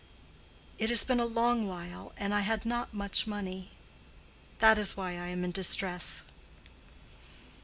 [0.79, 3.69] It has been a long while, and I had not much money.
[4.57, 6.23] That is why I am in distress."